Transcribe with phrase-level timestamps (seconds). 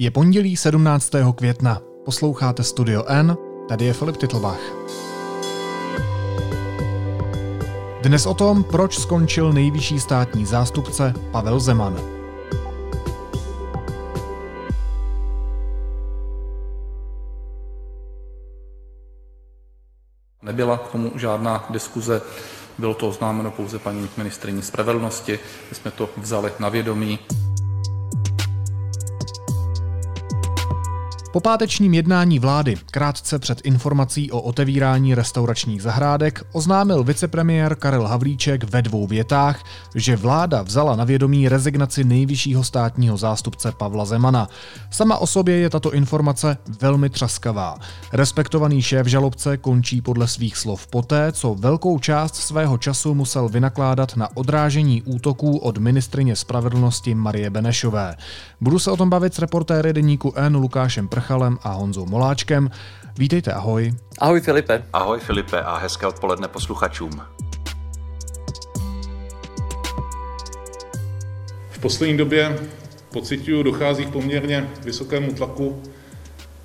[0.00, 1.12] Je pondělí 17.
[1.34, 1.80] května.
[2.04, 3.36] Posloucháte Studio N,
[3.68, 4.60] tady je Filip Titlbach.
[8.02, 11.96] Dnes o tom, proč skončil nejvyšší státní zástupce Pavel Zeman.
[20.42, 22.22] Nebyla k tomu žádná diskuze,
[22.78, 25.38] bylo to oznámeno pouze paní ministriní spravedlnosti,
[25.70, 27.18] my jsme to vzali na vědomí.
[31.38, 38.64] Po pátečním jednání vlády, krátce před informací o otevírání restauračních zahrádek, oznámil vicepremiér Karel Havlíček
[38.64, 39.64] ve dvou větách,
[39.94, 44.48] že vláda vzala na vědomí rezignaci nejvyššího státního zástupce Pavla Zemana.
[44.90, 47.76] Sama o sobě je tato informace velmi třaskavá.
[48.12, 54.16] Respektovaný šéf žalobce končí podle svých slov poté, co velkou část svého času musel vynakládat
[54.16, 58.16] na odrážení útoků od ministrině spravedlnosti Marie Benešové.
[58.60, 62.70] Budu se o tom bavit s reportéry deníku N Lukášem Prchalem a Honzou Moláčkem.
[63.18, 63.92] Vítejte, ahoj.
[64.18, 64.82] Ahoj Filipe.
[64.92, 67.22] Ahoj Filipe a hezké odpoledne posluchačům.
[71.70, 72.58] V poslední době
[73.12, 75.82] pocituju, dochází k poměrně vysokému tlaku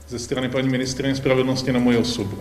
[0.08, 2.38] ze strany paní ministrině spravedlnosti na moji osobu.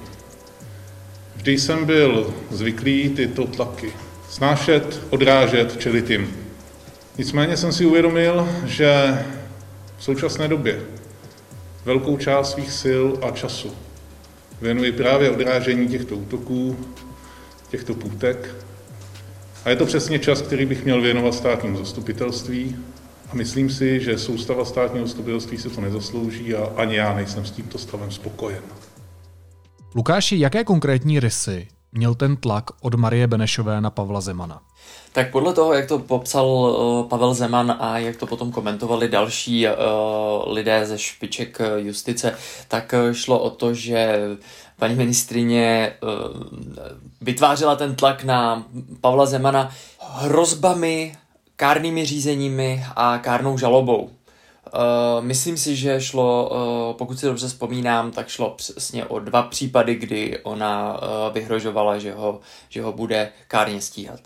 [1.36, 3.92] Vždy jsem byl zvyklý tyto tlaky
[4.30, 6.36] snášet, odrážet, čelit jim.
[7.18, 9.18] Nicméně jsem si uvědomil, že
[9.98, 10.80] v současné době
[11.84, 13.72] velkou část svých sil a času
[14.62, 16.76] věnuji právě odrážení těchto útoků,
[17.70, 18.54] těchto půtek.
[19.64, 22.76] A je to přesně čas, který bych měl věnovat státnímu zastupitelství.
[23.30, 27.50] A myslím si, že soustava státního zastupitelství si to nezaslouží a ani já nejsem s
[27.50, 28.62] tímto stavem spokojen.
[29.94, 34.60] Lukáši, jaké konkrétní rysy měl ten tlak od Marie Benešové na Pavla Zemana?
[35.12, 39.66] Tak podle toho, jak to popsal uh, Pavel Zeman a jak to potom komentovali další
[39.66, 39.72] uh,
[40.52, 42.36] lidé ze špiček justice,
[42.68, 44.18] tak šlo o to, že
[44.78, 45.92] paní ministrině
[47.20, 48.66] vytvářela ten tlak na
[49.00, 49.70] Pavla Zemana
[50.00, 51.16] hrozbami,
[51.56, 54.10] kárnými řízeními a kárnou žalobou.
[54.66, 59.42] Uh, myslím si, že šlo, uh, pokud si dobře vzpomínám, tak šlo přesně o dva
[59.42, 60.98] případy, kdy ona uh,
[61.34, 64.20] vyhrožovala, že ho, že ho bude kárně stíhat.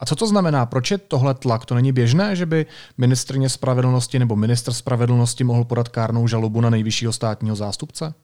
[0.00, 0.66] A co to znamená?
[0.66, 1.66] Proč je tohle tlak?
[1.66, 2.66] To není běžné, že by
[2.98, 8.14] ministrně spravedlnosti nebo minister spravedlnosti mohl podat kárnou žalobu na nejvyššího státního zástupce?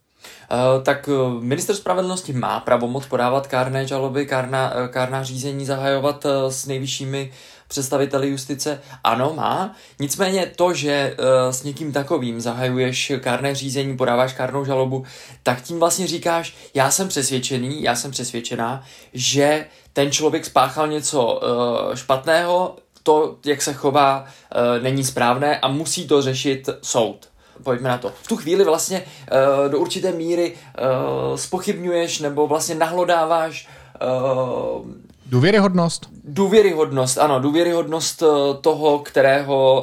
[0.83, 1.09] Tak
[1.41, 7.31] minister spravedlnosti má pravomoc podávat kárné žaloby, kárná, kárná řízení zahajovat s nejvyššími
[7.69, 8.81] představiteli justice?
[9.05, 9.75] Ano, má.
[9.99, 15.05] Nicméně to, že uh, s někým takovým zahajuješ kárné řízení, podáváš kárnou žalobu,
[15.43, 21.41] tak tím vlastně říkáš, já jsem přesvědčený, já jsem přesvědčená, že ten člověk spáchal něco
[21.41, 27.29] uh, špatného, to, jak se chová, uh, není správné a musí to řešit soud
[27.63, 28.13] pojďme na to.
[28.23, 33.69] V tu chvíli vlastně uh, do určité míry uh, spochybňuješ nebo vlastně nahlodáváš
[34.03, 34.87] uh,
[35.29, 36.11] Důvěryhodnost?
[36.25, 38.23] Důvěryhodnost, ano, důvěryhodnost
[38.61, 39.83] toho, kterého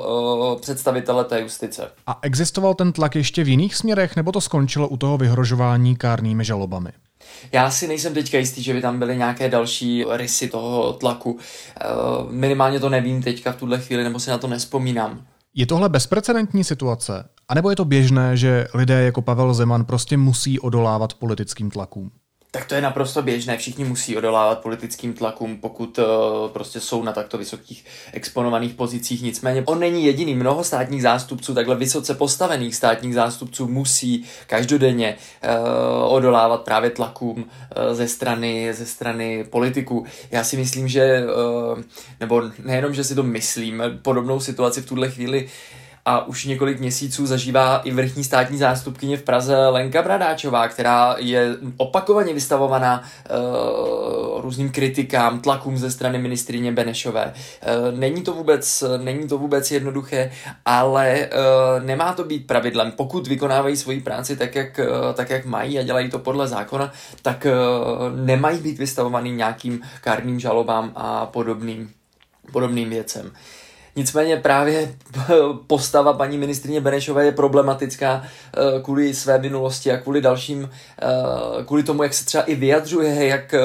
[0.53, 1.91] uh, představitele té justice.
[2.07, 6.45] A existoval ten tlak ještě v jiných směrech, nebo to skončilo u toho vyhrožování kárnými
[6.45, 6.89] žalobami?
[7.51, 11.31] Já si nejsem teďka jistý, že by tam byly nějaké další rysy toho tlaku.
[11.31, 11.39] Uh,
[12.31, 15.25] minimálně to nevím teďka v tuhle chvíli, nebo si na to nespomínám.
[15.53, 17.29] Je tohle bezprecedentní situace?
[17.47, 22.11] A nebo je to běžné, že lidé jako Pavel Zeman prostě musí odolávat politickým tlakům?
[22.55, 26.05] Tak to je naprosto běžné, všichni musí odolávat politickým tlakům, pokud uh,
[26.49, 29.21] prostě jsou na takto vysokých exponovaných pozicích.
[29.21, 30.35] Nicméně on není jediný.
[30.35, 37.93] Mnoho státních zástupců, takhle vysoce postavených státních zástupců musí každodenně uh, odolávat právě tlakům uh,
[37.93, 40.05] ze strany, ze strany politiků.
[40.31, 41.81] Já si myslím, že, uh,
[42.19, 45.49] nebo nejenom, že si to myslím, podobnou situaci v tuhle chvíli uh,
[46.05, 51.55] a už několik měsíců zažívá i vrchní státní zástupkyně v Praze Lenka Bradáčová, která je
[51.77, 57.33] opakovaně vystavovaná uh, různým kritikám, tlakům ze strany ministrině Benešové.
[57.33, 60.31] Uh, není, to vůbec, není to vůbec jednoduché,
[60.65, 61.29] ale
[61.79, 62.91] uh, nemá to být pravidlem.
[62.91, 66.91] Pokud vykonávají svoji práci tak jak, uh, tak, jak mají a dělají to podle zákona,
[67.21, 71.91] tak uh, nemají být vystavovaný nějakým kárným žalobám a podobným,
[72.51, 73.25] podobným věcem.
[73.25, 73.31] Uh,
[73.95, 74.95] Nicméně právě
[75.67, 80.69] postava paní ministrině Benešové je problematická eh, kvůli své minulosti a kvůli dalším,
[81.01, 83.59] eh, kvůli tomu, jak se třeba i vyjadřuje, jak eh,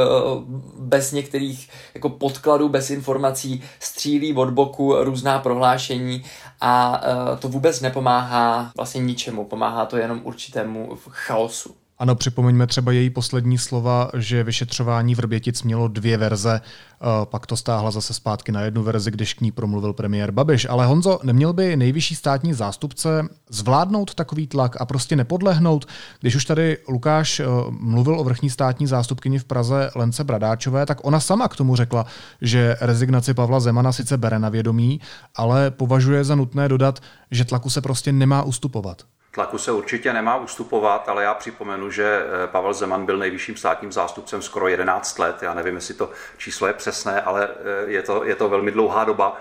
[0.78, 6.24] bez některých jako podkladů, bez informací střílí od boku různá prohlášení
[6.60, 7.02] a
[7.38, 11.74] to vůbec nepomáhá vlastně ničemu, pomáhá to jenom určitému chaosu.
[12.00, 17.56] Ano, připomeňme třeba její poslední slova, že vyšetřování Vrbětic mělo dvě verze, eh, pak to
[17.56, 20.66] stáhla zase zpátky na jednu verzi, když k ní promluvil premiér Babiš.
[20.70, 25.86] Ale Honzo, neměl by nejvyšší státní zástupce zvládnout takový tlak a prostě nepodlehnout?
[26.20, 31.06] Když už tady Lukáš eh, mluvil o vrchní státní zástupkyni v Praze Lence Bradáčové, tak
[31.06, 32.06] ona sama k tomu řekla,
[32.40, 35.00] že rezignaci Pavla Zemana sice bere na vědomí,
[35.36, 37.00] ale považuje za nutné dodat,
[37.30, 39.02] že tlaku se prostě nemá ustupovat.
[39.32, 43.92] Tlaku se určitě nemá ustupovat, ale já připomenu, že eh, Pavel Zeman byl nejvyšším státním
[43.92, 45.42] zástupcem skoro 11 let.
[45.42, 49.04] Já nevím, jestli to číslo je přesné, ale eh, je to, je to velmi dlouhá
[49.04, 49.40] doba.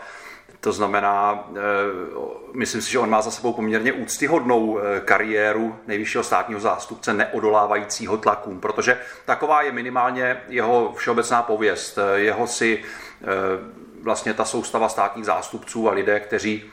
[0.60, 1.60] To znamená, eh,
[2.54, 8.60] myslím si, že on má za sebou poměrně úctyhodnou kariéru nejvyššího státního zástupce neodolávajícího tlakům,
[8.60, 12.00] protože taková je minimálně jeho všeobecná pověst.
[12.16, 12.84] Jeho si
[14.02, 16.72] vlastně ta soustava státních zástupců a lidé, kteří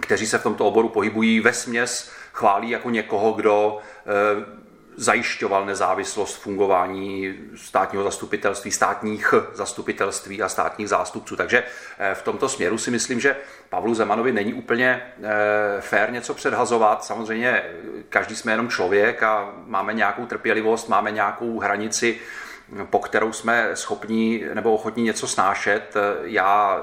[0.00, 4.60] kteří se v tomto oboru pohybují ve směs, chválí jako někoho, kdo eh,
[4.96, 11.36] zajišťoval nezávislost fungování státního zastupitelství, státních zastupitelství a státních zástupců.
[11.36, 11.64] Takže
[11.98, 13.36] eh, v tomto směru si myslím, že
[13.68, 17.04] Pavlu Zemanovi není úplně eh, fér něco předhazovat.
[17.04, 17.64] Samozřejmě
[18.08, 22.18] každý jsme jenom člověk a máme nějakou trpělivost, máme nějakou hranici,
[22.90, 25.94] po kterou jsme schopní nebo ochotní něco snášet.
[26.22, 26.80] Já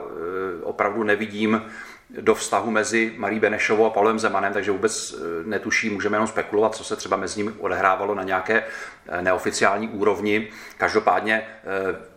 [0.63, 1.61] opravdu nevidím
[2.09, 6.75] do vztahu mezi Marí Benešovou a Pavlem Zemanem, takže vůbec eh, netuší, můžeme jenom spekulovat,
[6.75, 8.63] co se třeba mezi nimi odehrávalo na nějaké
[9.07, 10.47] eh, neoficiální úrovni.
[10.77, 12.16] Každopádně eh,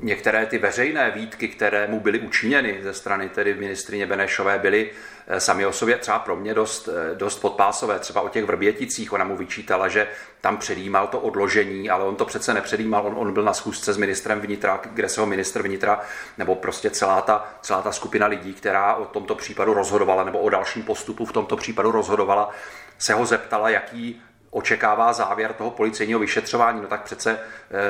[0.00, 4.90] některé ty veřejné výtky, které mu byly učiněny ze strany tedy ministrině Benešové, byly
[5.26, 7.98] eh, sami o sobě třeba pro mě dost, eh, dost podpásové.
[7.98, 10.08] Třeba o těch vrběticích ona mu vyčítala, že
[10.40, 13.96] tam předjímal to odložení, ale on to přece nepředjímal, on, on byl na schůzce s
[13.96, 16.00] ministrem vnitra, kde se ho ministr vnitra,
[16.38, 20.48] nebo prostě celá ta, celá ta skupina lidí, která o tomto případu rozhodovala, nebo o
[20.48, 22.50] dalším postupu v tomto případu rozhodovala,
[22.98, 27.40] se ho zeptala, jaký očekává závěr toho policejního vyšetřování, no tak přece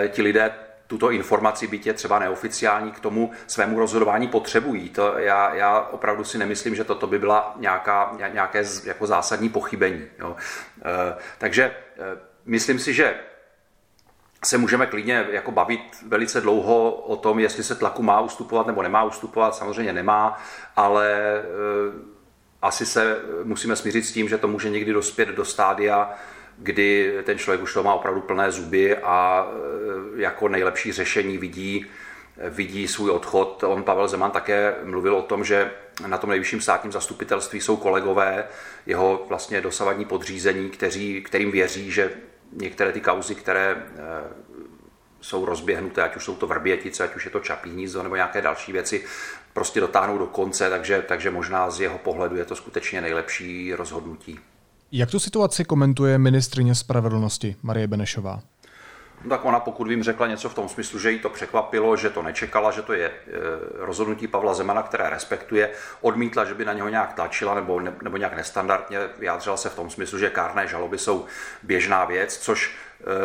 [0.04, 0.50] e, ti lidé
[0.86, 4.88] tuto informaci, bytě třeba neoficiální, k tomu svému rozhodování potřebují.
[4.88, 10.06] To já, já opravdu si nemyslím, že toto by byla nějaká, nějaké jako zásadní pochybení.
[10.18, 10.36] Jo.
[10.84, 11.74] E, takže e,
[12.44, 13.14] myslím si, že
[14.44, 18.82] se můžeme klidně jako bavit velice dlouho o tom, jestli se tlaku má ustupovat nebo
[18.82, 19.54] nemá ustupovat.
[19.54, 20.38] Samozřejmě nemá,
[20.76, 21.42] ale e,
[22.62, 26.14] asi se musíme smířit s tím, že to může někdy dospět do stádia,
[26.58, 29.46] kdy ten člověk už to má opravdu plné zuby a
[30.16, 31.86] e, jako nejlepší řešení vidí,
[32.48, 33.64] vidí svůj odchod.
[33.66, 35.70] On, Pavel Zeman, také mluvil o tom, že
[36.06, 38.44] na tom nejvyšším státním zastupitelství jsou kolegové,
[38.86, 42.10] jeho vlastně dosavadní podřízení, kteří, kterým věří, že
[42.52, 43.84] některé ty kauzy, které e,
[45.20, 48.42] jsou rozběhnuté, ať už jsou to vrbětice, ať už je to čapí hnízdo nebo nějaké
[48.42, 49.04] další věci,
[49.52, 54.40] prostě dotáhnou do konce, takže, takže možná z jeho pohledu je to skutečně nejlepší rozhodnutí.
[54.98, 58.40] Jak tu situaci komentuje ministrině spravedlnosti Marie Benešová?
[59.24, 62.10] No tak ona, pokud vím, řekla něco v tom smyslu, že jí to překvapilo, že
[62.10, 63.12] to nečekala, že to je e,
[63.74, 65.70] rozhodnutí Pavla Zemana, které respektuje.
[66.00, 68.98] Odmítla, že by na něho nějak tlačila nebo, nebo nějak nestandardně.
[69.18, 71.24] Vyjádřila se v tom smyslu, že kárné žaloby jsou
[71.62, 72.74] běžná věc, což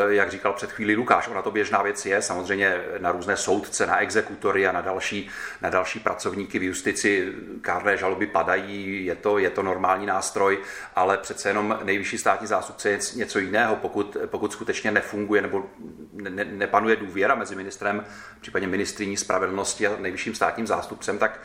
[0.10, 3.98] jak říkal před chvílí Lukáš, ona to běžná věc je, samozřejmě na různé soudce, na
[3.98, 5.30] exekutory a na další,
[5.62, 10.60] na další pracovníky v justici kárné žaloby padají, je to, je to normální nástroj,
[10.96, 15.66] ale přece jenom nejvyšší státní zástupce je něco jiného, pokud, pokud skutečně nefunguje nebo
[16.14, 18.06] ne, nepanuje důvěra mezi ministrem,
[18.42, 21.40] případně ministriní spravedlnosti a nejvyšším státním zástupcem, tak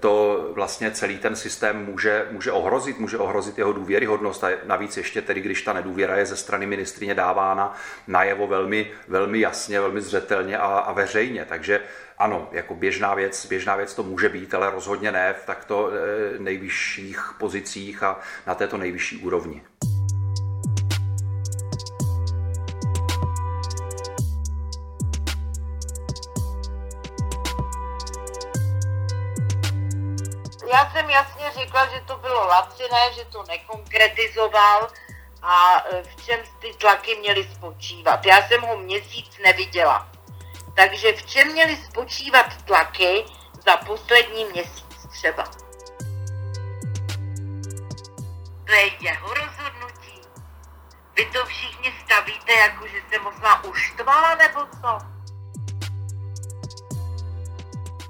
[0.00, 5.22] to vlastně celý ten systém může, může ohrozit, může ohrozit jeho důvěryhodnost a navíc ještě
[5.22, 7.74] tedy, když ta nedůvěra je ze strany ministrině dávána
[8.06, 11.44] najevo velmi, velmi jasně, velmi zřetelně a, a veřejně.
[11.44, 11.80] Takže
[12.18, 16.38] ano, jako běžná věc, běžná věc to může být, ale rozhodně ne v takto eh,
[16.38, 19.62] nejvyšších pozicích a na této nejvyšší úrovni.
[30.68, 34.88] Já jsem jasně řekla, že to bylo laciné, že to nekonkretizoval
[35.42, 38.26] a e, v čem ty tlaky měly spočívat.
[38.26, 40.08] Já jsem ho měsíc neviděla.
[40.76, 43.24] Takže v čem měly spočívat tlaky
[43.66, 45.44] za poslední měsíc třeba?
[48.66, 50.20] To je jeho rozhodnutí.
[51.16, 55.17] Vy to všichni stavíte, jako že se možná uštvala, nebo co?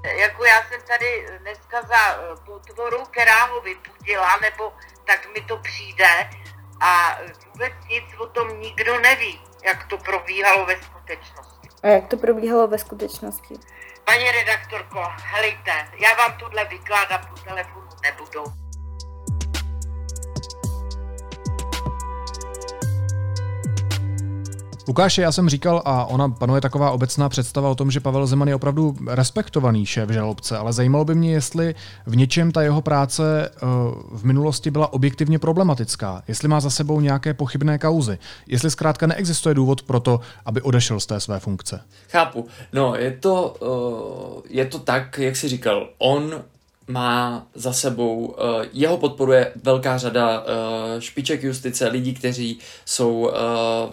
[0.03, 4.73] Jako já jsem tady dneska za eh, potvoru, která ho vypudila, nebo
[5.05, 6.29] tak mi to přijde
[6.81, 11.69] a vůbec nic o tom nikdo neví, jak to probíhalo ve skutečnosti.
[11.83, 13.55] A jak to probíhalo ve skutečnosti?
[14.03, 18.43] Paní redaktorko, helejte, já vám tohle vykládat po telefonu nebudu.
[24.89, 28.47] Lukáše, já jsem říkal, a ona panuje taková obecná představa o tom, že Pavel Zeman
[28.47, 33.49] je opravdu respektovaný šéf žalobce, ale zajímalo by mě, jestli v něčem ta jeho práce
[33.49, 33.59] eh,
[34.11, 38.17] v minulosti byla objektivně problematická, jestli má za sebou nějaké pochybné kauzy,
[38.47, 41.81] jestli zkrátka neexistuje důvod pro to, aby odešel z té své funkce.
[42.09, 42.47] Chápu.
[42.73, 43.55] No, je to,
[44.35, 46.43] uh, je to tak, jak jsi říkal, on
[46.89, 48.35] má za sebou, uh,
[48.73, 50.45] jeho podporuje velká řada uh,
[50.99, 53.33] špiček justice, lidí, kteří jsou uh,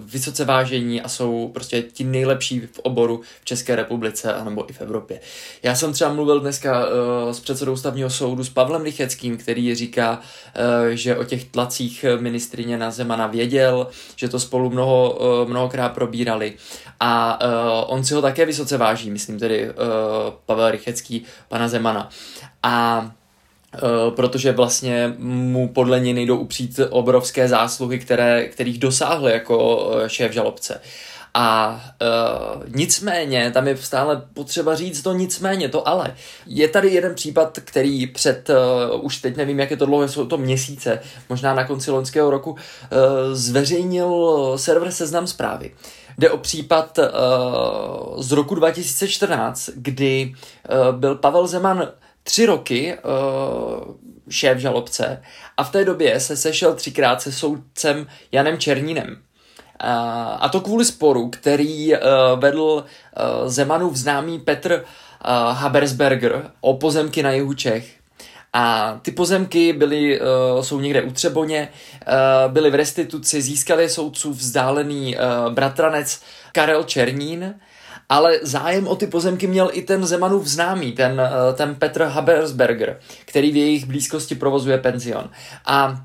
[0.01, 4.81] vysoce vážení a jsou prostě ti nejlepší v oboru v České republice nebo i v
[4.81, 5.21] Evropě.
[5.63, 6.87] Já jsem třeba mluvil dneska
[7.31, 10.21] s předsedou stavního soudu s Pavlem Rycheckým, který říká,
[10.91, 13.87] že o těch tlacích ministrině na Zemana věděl,
[14.17, 16.55] že to spolu mnoho, mnohokrát probírali
[17.01, 17.39] a
[17.87, 19.71] on si ho také vysoce váží, myslím tedy
[20.47, 22.09] Pavel Rychecký, pana Zemana.
[22.63, 22.86] A
[23.83, 30.33] Uh, protože vlastně mu podle něj nejdou upřít obrovské zásluhy, které, kterých dosáhl jako šéf
[30.33, 30.81] žalobce.
[31.35, 31.81] A
[32.57, 36.15] uh, nicméně, tam je stále potřeba říct to nicméně, to ale.
[36.47, 38.51] Je tady jeden případ, který před,
[39.01, 42.57] už teď nevím, jak je to dlouho, jsou to měsíce, možná na konci loňského roku,
[43.33, 45.75] zveřejnil server Seznam zprávy.
[46.19, 46.99] Jde o případ
[48.19, 50.35] z roku 2014, kdy
[50.93, 51.89] byl Pavel Zeman
[52.27, 53.95] tři roky uh,
[54.31, 55.23] šéf žalobce
[55.57, 59.09] a v té době se sešel třikrát se soudcem Janem Černínem.
[59.09, 59.17] Uh,
[60.41, 61.99] a to kvůli sporu, který uh,
[62.39, 62.85] vedl
[63.47, 64.85] Zemanův známý Petr
[65.51, 67.97] Habersberger o pozemky na jihu Čech.
[68.53, 70.21] A ty pozemky byly,
[70.61, 71.69] jsou někde u Třeboně,
[72.49, 75.17] byly v restituci, získali soudců vzdálený
[75.51, 76.21] bratranec
[76.53, 77.55] Karel Černín
[78.09, 83.01] ale zájem o ty pozemky měl i ten Zemanův známý, ten, eh, ten Petr Habersberger,
[83.25, 85.31] který v jejich blízkosti provozuje penzion.
[85.67, 85.97] A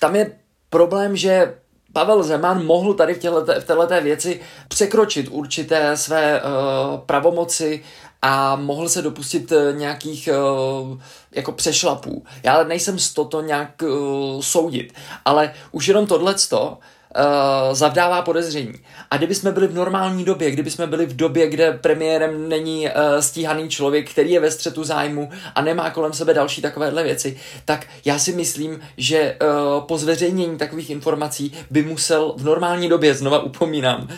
[0.00, 0.32] tam je
[0.70, 1.54] problém, že
[1.92, 7.82] Pavel Zeman mohl tady v, těchto, v této věci překročit určité své uh, pravomoci
[8.22, 10.98] a mohl se dopustit uh, nějakých uh,
[11.32, 12.24] jako přešlapů.
[12.42, 14.92] Já nejsem z toto nějak uh, soudit,
[15.24, 16.78] ale už jenom tohleto
[17.16, 18.74] uh, zavdává podezření.
[19.10, 22.86] A kdyby jsme byli v normální době, kdyby jsme byli v době, kde premiérem není
[22.86, 27.38] uh, stíhaný člověk, který je ve střetu zájmu a nemá kolem sebe další takovéhle věci,
[27.64, 33.14] tak já si myslím, že uh, po zveřejnění takových informací by musel v normální době,
[33.14, 34.08] znova upomínám, uh,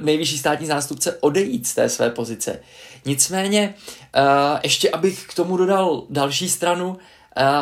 [0.00, 2.60] nejvyšší státní zástupce odejít z té své pozice.
[3.04, 3.74] Nicméně,
[4.16, 4.22] uh,
[4.62, 6.96] ještě abych k tomu dodal další stranu,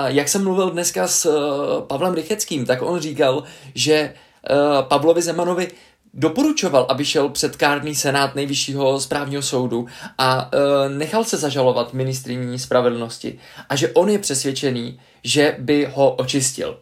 [0.07, 3.43] jak jsem mluvil dneska s uh, Pavlem Rycheckým, tak on říkal,
[3.75, 4.15] že
[4.51, 5.69] Eh, Pavlovi Zemanovi
[6.15, 9.87] doporučoval, aby šel před kárný senát nejvyššího správního soudu
[10.19, 13.39] a e, nechal se zažalovat ministriní spravedlnosti
[13.69, 16.79] a že on je přesvědčený, že by ho očistil.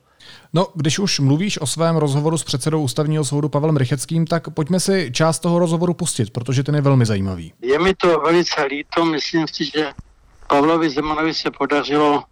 [0.52, 4.80] No, když už mluvíš o svém rozhovoru s předsedou ústavního soudu Pavlem Rycheckým, tak pojďme
[4.80, 7.52] si část toho rozhovoru pustit, protože ten je velmi zajímavý.
[7.62, 9.90] Je mi to velice líto, myslím si, že
[10.49, 12.22] Pavlovi Zemanovi se podařilo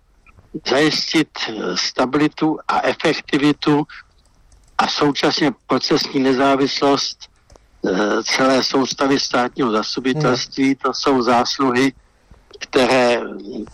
[0.68, 1.28] zajistit
[1.74, 3.86] stabilitu a efektivitu
[4.78, 7.18] a současně procesní nezávislost
[7.86, 10.64] eh, celé soustavy státního zastupitelství.
[10.64, 10.74] Hmm.
[10.74, 11.92] To jsou zásluhy,
[12.58, 13.20] které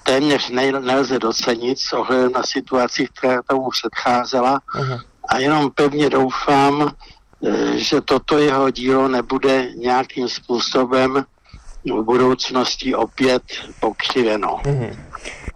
[0.02, 4.61] téměř nelze docenit s ohledem na situaci, která tomu předcházela.
[5.28, 6.90] A jenom pevně doufám,
[7.47, 11.25] eh, že toto jeho dílo nebude nějakým způsobem
[11.85, 13.42] v budoucnosti opět
[13.80, 14.56] pokřiveno.
[14.56, 14.97] Uh-huh.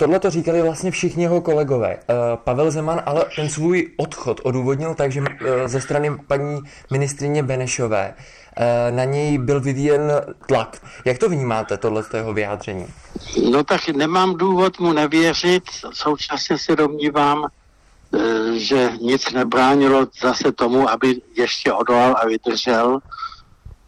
[0.01, 1.97] Tohle to říkali vlastně všichni jeho kolegové.
[1.97, 2.15] Uh,
[2.45, 5.27] Pavel Zeman ale ten svůj odchod odůvodnil tak, že uh,
[5.67, 10.13] ze strany paní ministrině Benešové uh, na něj byl vyvíjen
[10.47, 10.83] tlak.
[11.05, 12.87] Jak to vnímáte, tohle jeho vyjádření?
[13.51, 15.65] No tak nemám důvod mu nevěřit.
[15.93, 17.47] Současně se domnívám,
[18.57, 22.99] že nic nebránilo zase tomu, aby ještě odolal a vydržel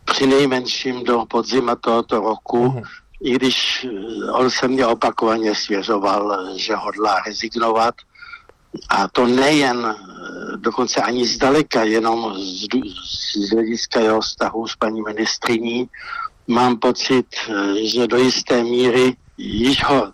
[0.05, 2.67] při nejmenším do podzima tohoto roku.
[2.67, 7.95] Uh-huh i když eh, on se mě opakovaně svěřoval, že hodlá rezignovat.
[8.89, 12.67] A to nejen, eh, dokonce ani zdaleka, jenom z,
[13.37, 15.89] z hlediska jeho vztahu s paní ministriní,
[16.49, 20.13] mám pocit, eh, že do jisté míry již ho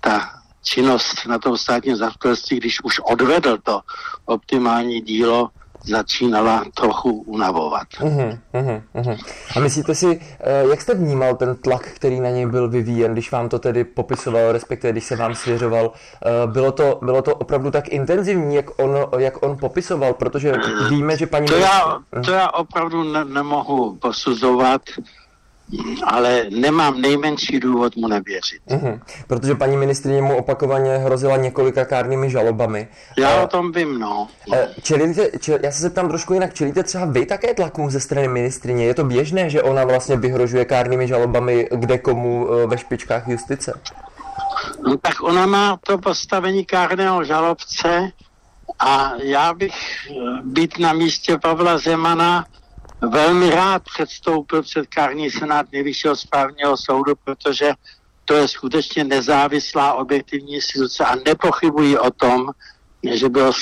[0.00, 0.30] ta
[0.62, 3.80] činnost na tom státním zastupitelství, když už odvedl to
[4.24, 5.50] optimální dílo,
[5.84, 7.88] začínala trochu unavovat.
[8.00, 9.18] Uh-huh, uh-huh, uh-huh.
[9.56, 13.32] A myslíte si, eh, jak jste vnímal ten tlak, který na něj byl vyvíjen, když
[13.32, 15.92] vám to tedy popisoval, respektive když se vám svěřoval?
[15.92, 20.14] Eh, bylo to, bylo to opravdu tak intenzivní, jak on, jak on popisoval?
[20.14, 20.52] Protože
[20.88, 21.46] víme, že paní...
[21.46, 24.82] To já, to já opravdu ne, nemohu posuzovat.
[26.04, 28.62] Ale nemám nejmenší důvod mu nevěřit.
[28.68, 29.00] Mm-hmm.
[29.26, 32.88] Protože paní ministrině mu opakovaně hrozila několika kárnými žalobami.
[33.18, 34.28] Já o tom vím, no.
[34.82, 38.86] Čelíte, čel, já se zeptám trošku jinak, čelíte třeba vy také tlakům ze strany ministrině?
[38.86, 43.80] Je to běžné, že ona vlastně vyhrožuje kárnými žalobami kde komu ve špičkách justice?
[44.86, 48.10] No tak ona má to postavení kárného žalobce
[48.78, 49.74] a já bych
[50.42, 52.46] být na místě Pavla Zemana
[53.00, 57.72] velmi rád předstoupil před kární senát nejvyššího správního soudu, protože
[58.24, 62.46] to je skutečně nezávislá objektivní instituce a nepochybuji o tom,
[63.12, 63.52] že bylo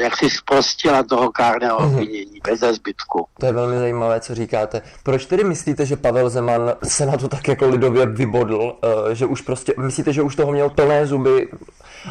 [0.00, 1.88] jak si zprostila toho kárného mhm.
[1.88, 2.50] obvinění, mm-hmm.
[2.50, 3.26] bez zbytku.
[3.40, 4.82] To je velmi zajímavé, co říkáte.
[5.02, 9.26] Proč tedy myslíte, že Pavel Zeman se na to tak jako lidově vybodl, uh, že
[9.26, 11.48] už prostě, myslíte, že už toho měl plné zuby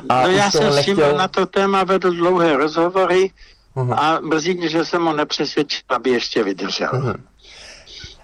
[0.10, 0.96] a no já jsem nechtěl...
[0.96, 3.32] s ním na to téma vedl dlouhé rozhovory,
[3.76, 3.96] Uh-huh.
[3.98, 6.90] A mrzí mě, že jsem ho nepřesvědčil, aby ještě vydržel.
[6.94, 7.16] Uh-huh.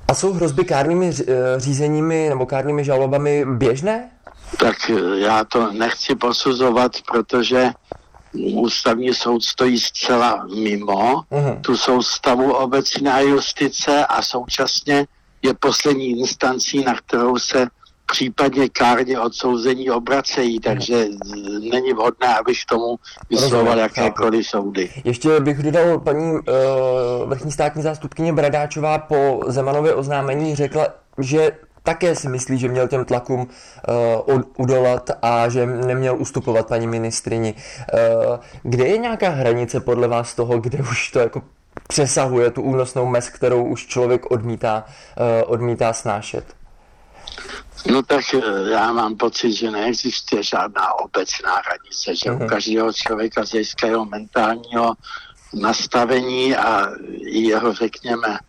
[0.08, 4.12] A jsou hrozby kárnými eh, řízeními nebo kárnými žalobami běžné?
[4.60, 7.72] Tak eh, já to nechci posuzovat, protože
[8.54, 11.62] ústavní soud stojí zcela mimo uh-huh.
[11.62, 15.08] tu soustavu obecné justice a současně
[15.42, 17.68] je poslední instancí, na kterou se
[18.06, 21.08] případně kárně odsouzení obracejí, takže
[21.72, 24.90] není vhodné, abych tomu vysloval jakékoliv soudy.
[25.04, 26.40] Ještě bych dodal paní uh,
[27.26, 31.52] vrchní státní zástupkyně Bradáčová po Zemanově oznámení řekla, že
[31.84, 33.48] také si myslí, že měl těm tlakům
[34.30, 37.54] uh, udolat a že neměl ustupovat paní ministrini.
[37.54, 41.42] Uh, kde je nějaká hranice podle vás toho, kde už to jako
[41.88, 44.86] přesahuje tu únosnou mez, kterou už člověk odmítá,
[45.46, 46.46] uh, odmítá snášet?
[47.92, 52.48] No tak eh, já mám pocit, že neexistuje žádná obecná hranice, že u mhm.
[52.48, 54.94] každého člověka z hlediska mentálního
[55.54, 56.88] nastavení a
[57.22, 58.40] jeho, řekněme,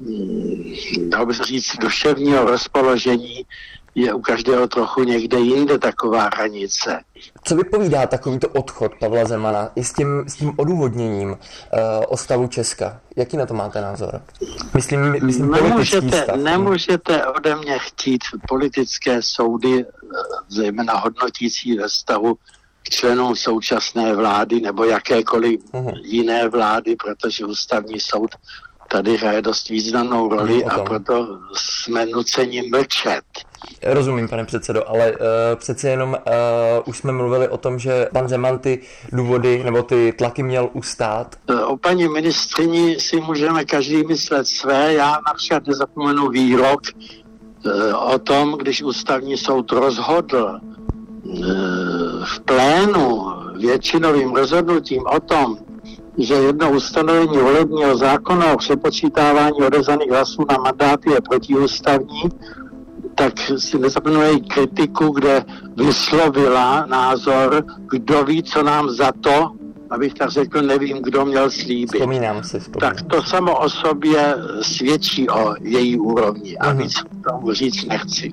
[0.00, 0.74] hm,
[1.10, 3.46] dal bych říct, duševního rozpoložení
[3.94, 7.00] je u každého trochu někde jinde taková hranice.
[7.44, 11.36] Co vypovídá takovýto odchod Pavla Zemana i s tím, s tím odůvodněním uh,
[12.08, 13.00] o stavu Česka?
[13.16, 14.22] Jaký na to máte názor?
[14.74, 16.36] Myslím, myslím nemůžete, stav.
[16.36, 19.86] nemůžete ode mě chtít politické soudy, eh,
[20.48, 22.34] zejména hodnotící ve stavu
[22.82, 26.00] k členům současné vlády nebo jakékoliv uh-huh.
[26.04, 28.30] jiné vlády, protože ústavní soud
[28.92, 33.24] tady hraje dost významnou roli a proto jsme nuceni mlčet.
[33.82, 35.18] Rozumím, pane předsedo, ale uh,
[35.56, 36.16] přece jenom uh,
[36.84, 38.80] už jsme mluvili o tom, že pan Zeman ty
[39.12, 41.36] důvody nebo ty tlaky měl ustát.
[41.50, 44.94] Eh, o paní ministrini si můžeme každý myslet své.
[44.94, 46.80] Já například nezapomenu výrok
[47.64, 50.60] uh, o tom, když ústavní soud rozhodl
[51.22, 53.26] uh, v plénu
[53.56, 55.58] většinovým rozhodnutím o tom,
[56.18, 62.22] že jedno ustanovení volebního zákona o přepočítávání odezaných hlasů na mandáty je protiústavní,
[63.14, 65.44] tak si nezapomenují kritiku, kde
[65.76, 69.50] vyslovila názor, kdo ví, co nám za to,
[69.90, 71.92] abych tak řekl, nevím, kdo měl slíbit.
[71.92, 72.60] Vzpomínám si.
[72.60, 72.94] Vzpomínám.
[72.94, 76.92] Tak to samo o sobě svědčí o její úrovni a víc
[77.30, 78.32] tomu říct nechci.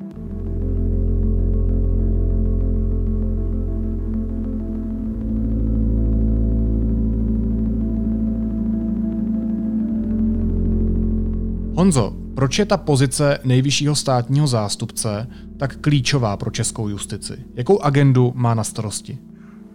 [11.79, 17.33] Honzo, proč je ta pozice nejvyššího státního zástupce tak klíčová pro českou justici?
[17.55, 19.17] Jakou agendu má na starosti?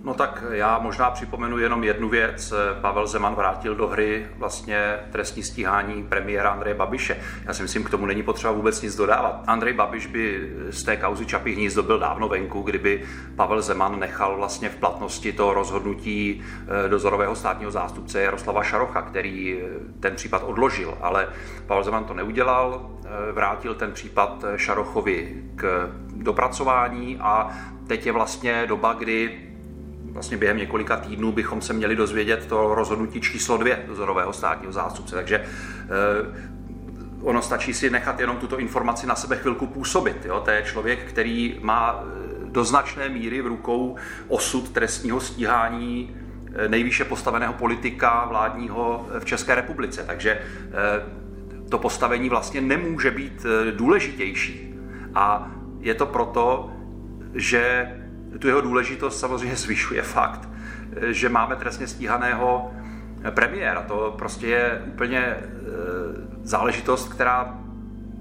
[0.04, 2.54] No tak já možná připomenu jenom jednu věc.
[2.80, 7.16] Pavel Zeman vrátil do hry vlastně trestní stíhání premiéra Andreje Babiše.
[7.44, 9.44] Já si myslím, k tomu není potřeba vůbec nic dodávat.
[9.46, 13.04] Andrej Babiš by z té kauzy Čapí hnízdo byl dávno venku, kdyby
[13.36, 16.42] Pavel Zeman nechal vlastně v platnosti to rozhodnutí
[16.84, 19.66] eh, dozorového státního zástupce Jaroslava Šarocha, který eh,
[20.00, 20.98] ten případ odložil.
[21.00, 21.28] Ale
[21.66, 27.50] Pavel Zeman to neudělal, eh, vrátil ten případ Šarochovi k dopracování a
[27.86, 29.53] teď je vlastně doba, kdy
[30.14, 35.14] vlastně během několika týdnů bychom se měli dozvědět to rozhodnutí číslo dvě dozorového státního zástupce.
[35.14, 35.46] Takže eh,
[37.20, 40.16] ono stačí si nechat jenom tuto informaci na sebe chvilku působit.
[40.24, 40.40] Jo?
[40.44, 43.96] To je člověk, který má eh, do značné míry v rukou
[44.28, 46.16] osud trestního stíhání
[46.54, 50.04] eh, nejvýše postaveného politika vládního v České republice.
[50.06, 50.40] Takže
[51.68, 53.46] to postavení vlastně nemůže být
[53.76, 54.74] důležitější.
[55.14, 55.50] A
[55.80, 56.70] je to proto,
[57.34, 57.88] že
[58.38, 60.48] tu jeho důležitost samozřejmě zvyšuje fakt,
[61.06, 62.74] že máme trestně stíhaného
[63.30, 63.82] premiéra.
[63.82, 65.40] To prostě je úplně e,
[66.42, 67.58] záležitost, která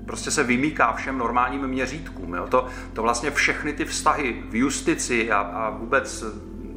[0.06, 2.34] prostě se vymýká všem normálním měřítkům.
[2.34, 2.48] Jo.
[2.48, 6.24] To, to vlastně všechny ty vztahy v justici a, a vůbec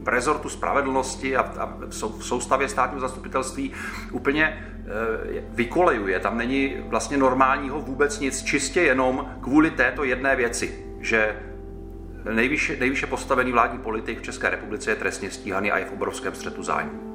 [0.02, 3.72] v rezortu spravedlnosti a, a v soustavě státního zastupitelství
[4.12, 4.62] úplně e,
[5.50, 6.20] vykolejuje.
[6.20, 11.36] Tam není vlastně normálního vůbec nic, čistě jenom kvůli této jedné věci, že
[12.34, 16.34] nejvyšší, nejvyšší postavený vládní politik v České republice je trestně stíhaný a je v obrovském
[16.34, 17.05] střetu zájmu.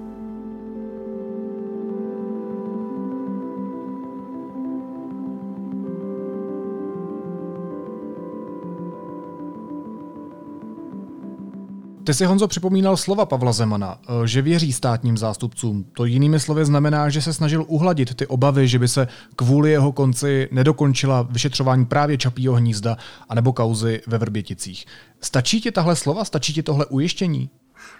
[12.03, 15.85] Ty si, Honzo, připomínal slova Pavla Zemana, eh, že věří státním zástupcům.
[15.93, 19.91] To jinými slovy znamená, že se snažil uhladit ty obavy, že by se kvůli jeho
[19.91, 22.97] konci nedokončila vyšetřování právě Čapího hnízda
[23.29, 24.85] anebo kauzy ve Vrběticích.
[25.21, 26.25] Stačí ti tahle slova?
[26.25, 27.49] Stačí ti tohle ujištění?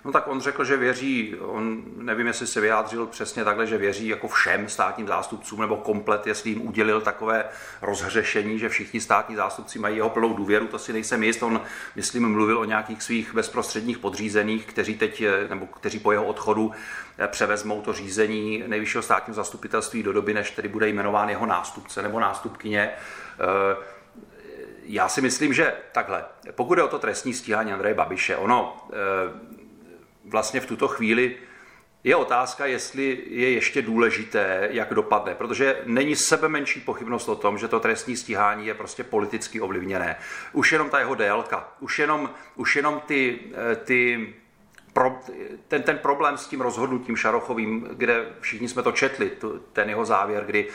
[0.06, 4.08] No tak on řekl, že věří, on nevím, jestli se vyjádřil přesně takhle, že věří
[4.08, 7.46] jako všem státním zástupcům nebo komplet, jestli jim udělil takové
[7.82, 11.44] rozhřešení, že všichni státní zástupci mají jeho plnou důvěru, to si nejsem jist.
[11.44, 11.62] On,
[11.96, 16.72] myslím, mluvil o nějakých svých bezprostředních podřízených, kteří teď, nebo kteří po jeho odchodu
[17.18, 22.02] eh, převezmou to řízení nejvyššího státního zastupitelství do doby, než tedy bude jmenován jeho nástupce
[22.02, 22.92] nebo nástupkyně.
[23.40, 24.02] Eh,
[24.84, 29.51] já si myslím, že takhle, pokud je o to trestní stíhání Andreje Babiše, ono eh,
[30.32, 31.36] vlastně v tuto chvíli
[32.04, 37.58] je otázka, jestli je ještě důležité, jak dopadne, protože není sebe menší pochybnost o tom,
[37.58, 40.16] že to trestní stíhání je prostě politicky ovlivněné.
[40.54, 43.40] Už jenom ta jeho délka, už jenom, už jenom ty,
[43.72, 44.34] eh, ty
[44.94, 45.20] pro,
[45.68, 50.06] ten, ten problém s tím rozhodnutím Šarochovým, kde všichni jsme to četli, tu, ten jeho
[50.06, 50.68] závěr, kdy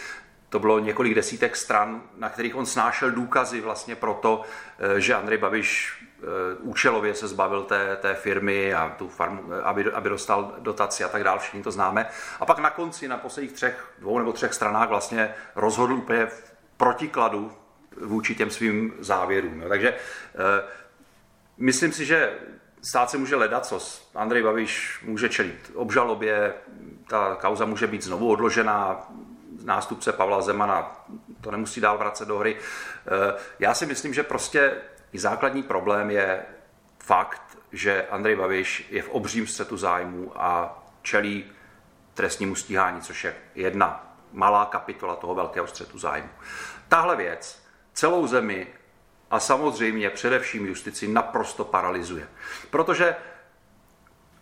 [0.48, 4.42] to bylo několik desítek stran, na kterých on snášel důkazy vlastně pro to,
[4.78, 5.92] eh, že Andrej Babiš
[6.60, 11.24] účelově se zbavil té, té firmy a tu farmu, aby, aby dostal dotaci a tak
[11.24, 12.08] dále, všichni to známe.
[12.40, 16.52] A pak na konci, na posledních třech, dvou nebo třech stranách vlastně rozhodl úplně v
[16.76, 17.52] protikladu
[18.00, 19.62] vůči těm svým závěrům.
[19.62, 19.68] Jo.
[19.68, 20.64] Takže eh,
[21.56, 22.32] myslím si, že
[22.82, 23.80] stát se může ledat, co
[24.14, 26.54] Andrej Babiš může čelit obžalobě,
[27.08, 29.08] ta kauza může být znovu odložená,
[29.64, 31.06] nástupce Pavla Zemana
[31.40, 32.56] to nemusí dál vracet do hry.
[32.56, 34.72] Eh, já si myslím, že prostě
[35.18, 36.42] základní problém je
[36.98, 41.44] fakt, že Andrej Babiš je v obřím střetu zájmu a čelí
[42.14, 46.28] trestnímu stíhání, což je jedna malá kapitola toho velkého střetu zájmu.
[46.88, 48.66] Tahle věc celou zemi
[49.30, 52.28] a samozřejmě především justici naprosto paralizuje.
[52.70, 53.16] Protože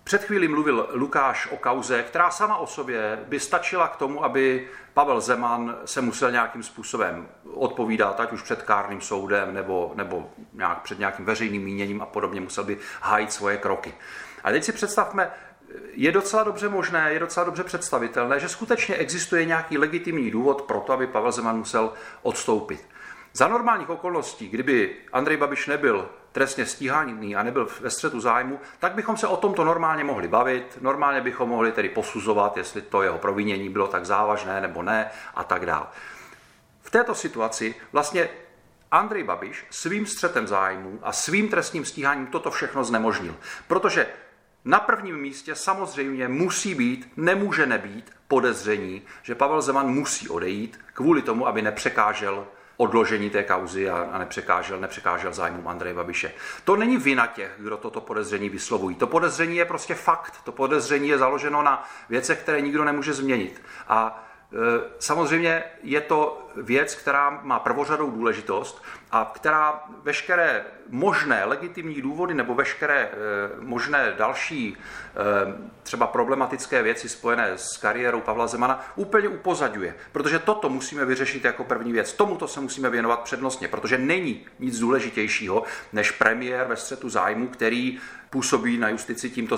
[0.04, 4.68] před chvílí mluvil Lukáš o kauze, která sama o sobě by stačila k tomu, aby
[4.94, 10.82] Pavel Zeman se musel nějakým způsobem odpovídat, ať už před kárným soudem nebo, nebo nějak
[10.82, 13.94] před nějakým veřejným míněním a podobně, musel by hájit svoje kroky.
[14.44, 15.30] A teď si představme,
[15.92, 20.80] je docela dobře možné, je docela dobře představitelné, že skutečně existuje nějaký legitimní důvod pro
[20.80, 22.86] to, aby Pavel Zeman musel odstoupit.
[23.36, 28.94] Za normálních okolností, kdyby Andrej Babiš nebyl trestně stíhaný a nebyl ve střetu zájmu, tak
[28.94, 33.18] bychom se o tomto normálně mohli bavit, normálně bychom mohli tedy posuzovat, jestli to jeho
[33.18, 35.86] provinění bylo tak závažné nebo ne a tak dále.
[36.82, 38.28] V této situaci vlastně
[38.90, 43.36] Andrej Babiš svým střetem zájmu a svým trestním stíháním toto všechno znemožnil.
[43.68, 44.06] Protože
[44.64, 51.22] na prvním místě samozřejmě musí být, nemůže nebýt podezření, že Pavel Zeman musí odejít kvůli
[51.22, 56.32] tomu, aby nepřekážel odložení té kauzy a, nepřekážel, nepřekážel zájmům Andreje Babiše.
[56.64, 58.96] To není vina těch, kdo toto podezření vyslovují.
[58.96, 60.40] To podezření je prostě fakt.
[60.44, 63.62] To podezření je založeno na věcech, které nikdo nemůže změnit.
[63.88, 64.24] A
[64.98, 72.54] Samozřejmě je to věc, která má prvořadou důležitost a která veškeré možné legitimní důvody nebo
[72.54, 73.10] veškeré eh,
[73.58, 79.94] možné další eh, třeba problematické věci spojené s kariérou Pavla Zemana úplně upozadňuje.
[80.12, 82.12] Protože toto musíme vyřešit jako první věc.
[82.12, 85.62] Tomuto se musíme věnovat přednostně, protože není nic důležitějšího
[85.92, 87.98] než premiér ve střetu zájmu, který
[88.30, 89.56] působí na justici tímto,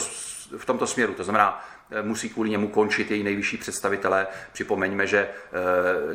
[0.56, 1.14] v tomto směru.
[1.14, 4.27] To znamená, eh, musí kvůli němu končit její nejvyšší představitelé.
[4.53, 5.29] Připomeňme, že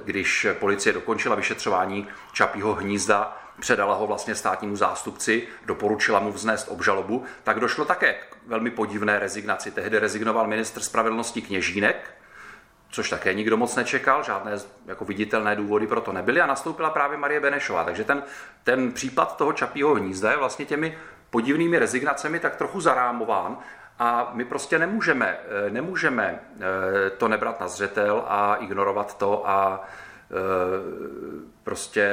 [0.03, 7.23] když policie dokončila vyšetřování Čapího hnízda, předala ho vlastně státnímu zástupci, doporučila mu vznést obžalobu,
[7.43, 9.71] tak došlo také k velmi podivné rezignaci.
[9.71, 12.13] Tehdy rezignoval ministr spravedlnosti Kněžínek,
[12.91, 14.51] což také nikdo moc nečekal, žádné
[14.85, 17.83] jako viditelné důvody pro to nebyly a nastoupila právě Marie Benešová.
[17.83, 18.23] Takže ten,
[18.63, 20.97] ten případ toho Čapího hnízda je vlastně těmi
[21.29, 23.57] podivnými rezignacemi tak trochu zarámován
[24.01, 25.37] a my prostě nemůžeme,
[25.67, 29.87] eh, nemůžeme eh, to nebrat na zřetel a ignorovat to a
[30.31, 32.11] Eh, prostě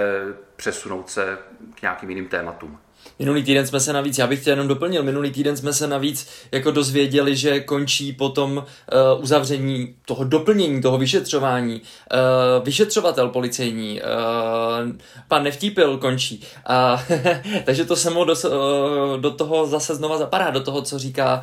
[0.57, 1.39] přesunout se
[1.75, 2.79] k nějakým jiným tématům.
[3.19, 6.29] Minulý týden jsme se navíc, já bych tě jenom doplnil, minulý týden jsme se navíc
[6.53, 11.81] jako dozvěděli, že končí potom uh, uzavření toho doplnění, toho vyšetřování.
[11.81, 14.91] Uh, vyšetřovatel policejní, uh,
[15.29, 16.45] pan Nevtípil končí.
[16.71, 17.19] Uh,
[17.65, 21.43] takže to samo do, uh, do toho zase znova zapadá, do toho, co říká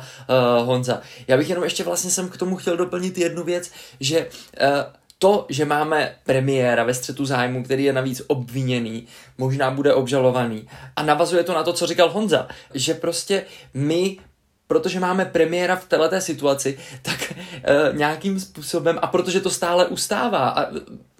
[0.60, 1.00] uh, Honza.
[1.28, 4.26] Já bych jenom ještě vlastně jsem k tomu chtěl doplnit jednu věc, že
[4.60, 4.68] uh,
[5.18, 9.06] to, že máme premiéra ve střetu zájmu, který je navíc obviněný,
[9.38, 10.68] možná bude obžalovaný.
[10.96, 14.16] A navazuje to na to, co říkal Honza, že prostě my
[14.68, 17.36] protože máme premiéra v této situaci, tak e,
[17.92, 20.66] nějakým způsobem, a protože to stále ustává a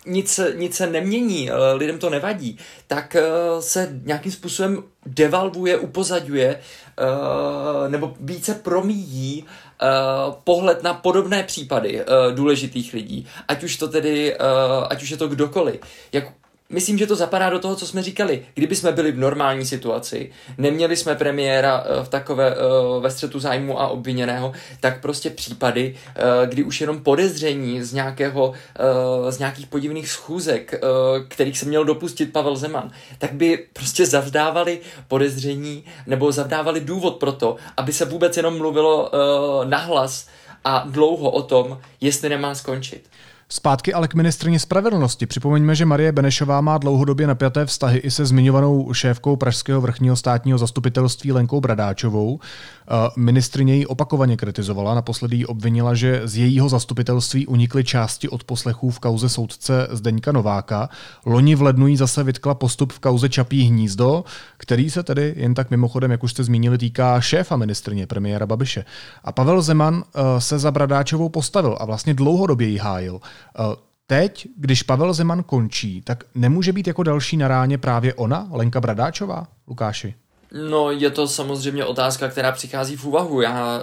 [0.06, 3.22] nic, nic se nemění, e, lidem to nevadí, tak e,
[3.60, 6.60] se nějakým způsobem devalvuje, upozaduje e,
[7.88, 9.44] nebo více promíjí
[10.44, 15.16] pohled na podobné případy uh, důležitých lidí, ať už to tedy, uh, ať už je
[15.16, 15.80] to kdokoliv.
[16.12, 16.24] Jak
[16.68, 18.46] Myslím, že to zapadá do toho, co jsme říkali.
[18.54, 23.40] Kdyby jsme byli v normální situaci, neměli jsme premiéra eh, v takové eh, ve střetu
[23.40, 28.52] zájmu a obviněného, tak prostě případy, eh, kdy už jenom podezření z nějakého,
[29.28, 30.80] z nějakých podivných schůzek,
[31.28, 37.32] kterých se měl dopustit Pavel Zeman, tak by prostě zavdávali podezření nebo zavdávali důvod pro
[37.32, 39.10] to, aby se vůbec jenom mluvilo
[39.64, 40.28] nahlas
[40.64, 43.08] a dlouho o tom, jestli nemá skončit.
[43.48, 45.26] Zpátky ale k ministrně spravedlnosti.
[45.26, 50.58] Připomeňme, že Marie Benešová má dlouhodobě napjaté vztahy i se zmiňovanou šéfkou Pražského vrchního státního
[50.58, 52.40] zastupitelství Lenkou Bradáčovou.
[53.16, 58.90] Ministrině ji opakovaně kritizovala, naposledy ji obvinila, že z jejího zastupitelství unikly části od poslechů
[58.90, 60.88] v kauze soudce Zdeňka Nováka.
[61.26, 64.24] Loni v lednu jí zase vytkla postup v kauze Čapí hnízdo,
[64.56, 68.84] který se tedy jen tak mimochodem, jak už jste zmínili, týká šéfa ministrině premiéra Babiše.
[69.24, 73.20] A Pavel Zeman eh, se za Bradáčovou postavil a vlastně dlouhodobě ji hájil.
[73.58, 78.48] Eh, teď, když Pavel Zeman končí, tak nemůže být jako další na ráně právě ona,
[78.50, 80.14] Lenka Bradáčová, Lukáši?
[80.52, 83.40] No, je to samozřejmě otázka, která přichází v úvahu.
[83.40, 83.80] Já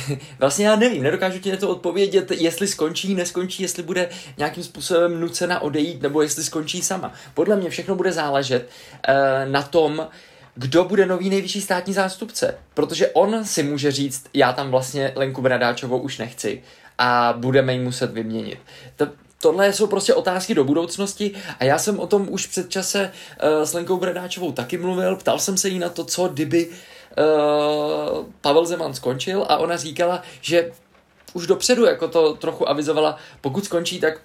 [0.00, 4.64] uh, vlastně já nevím, nedokážu ti na to odpovědět, jestli skončí, neskončí, jestli bude nějakým
[4.64, 7.12] způsobem nucena odejít, nebo jestli skončí sama.
[7.34, 8.68] Podle mě všechno bude záležet
[9.08, 10.06] uh, na tom,
[10.54, 12.54] kdo bude nový nejvyšší státní zástupce.
[12.74, 16.62] Protože on si může říct, já tam vlastně Lenku Bradáčovou už nechci
[17.02, 18.58] a budeme ji muset vyměnit.
[18.96, 19.06] To,
[19.40, 23.12] tohle jsou prostě otázky do budoucnosti a já jsem o tom už před čase
[23.42, 28.24] uh, s Lenkou Bradáčovou taky mluvil, ptal jsem se jí na to, co kdyby uh,
[28.40, 30.72] Pavel Zeman skončil a ona říkala, že
[31.32, 34.20] už dopředu jako to trochu avizovala, pokud skončí, tak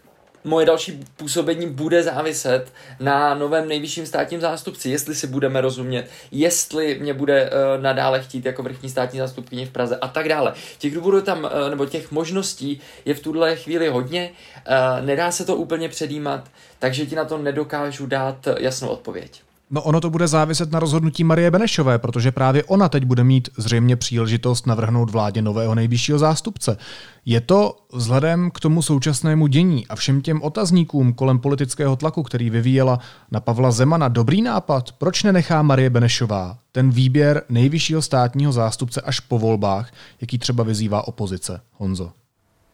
[0.48, 7.00] moje další působení bude záviset na novém nejvyšším státním zástupci, jestli si budeme rozumět, jestli
[7.00, 10.54] mě bude uh, nadále chtít jako vrchní státní zástupkyně v Praze a tak dále.
[10.78, 15.46] Těch důvodů tam, uh, nebo těch možností je v tuhle chvíli hodně, uh, nedá se
[15.46, 19.47] to úplně předjímat, takže ti na to nedokážu dát jasnou odpověď.
[19.70, 23.50] No ono to bude záviset na rozhodnutí Marie Benešové, protože právě ona teď bude mít
[23.58, 26.78] zřejmě příležitost navrhnout vládě nového nejvyššího zástupce.
[27.26, 32.50] Je to vzhledem k tomu současnému dění a všem těm otazníkům kolem politického tlaku, který
[32.50, 33.00] vyvíjela
[33.32, 34.92] na Pavla Zemana, dobrý nápad?
[34.92, 41.08] Proč nenechá Marie Benešová ten výběr nejvyššího státního zástupce až po volbách, jaký třeba vyzývá
[41.08, 41.62] opozice?
[41.72, 42.12] Honzo.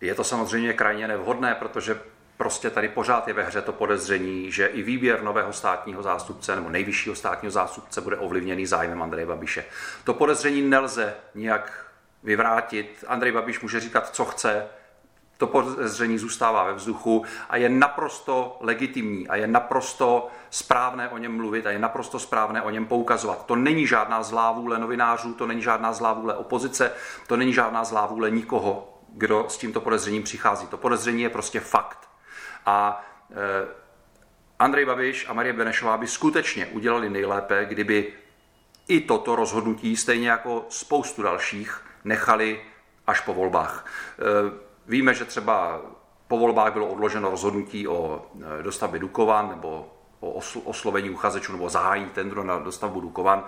[0.02, 1.96] Je to samozřejmě krajně nevhodné, protože
[2.44, 6.70] prostě tady pořád je ve hře to podezření, že i výběr nového státního zástupce nebo
[6.70, 9.66] nejvyššího státního zástupce bude ovlivněný zájmem Andreje Babiše.
[10.04, 11.86] To podezření nelze nijak
[12.24, 13.04] vyvrátit.
[13.08, 14.66] Andrej Babiš může říkat, co chce,
[15.38, 21.36] to podezření zůstává ve vzduchu a je naprosto legitimní a je naprosto správné o něm
[21.36, 23.46] mluvit a je naprosto správné o něm poukazovat.
[23.46, 26.92] To není žádná zlá vůle novinářů, to není žádná zlá vůle opozice,
[27.28, 30.68] to není žádná zlá vůle nikoho, kdo s tímto podezřením přichází.
[30.68, 32.13] To podezření je prostě fakt.
[32.66, 33.68] A eh,
[34.60, 38.14] Andrej Babiš a Marie Benešová by skutečně udělali nejlépe, kdyby
[38.88, 42.62] i toto rozhodnutí, stejně jako spoustu dalších, nechali
[43.08, 43.86] až po volbách.
[43.86, 44.24] Eh,
[44.88, 45.82] víme, že třeba
[46.28, 48.26] po volbách bylo odloženo rozhodnutí o
[48.60, 50.32] eh, dostavbě Dukovan nebo o
[50.64, 53.44] oslovení uchazečů nebo zahájení tendru na dostavbu Dukovan.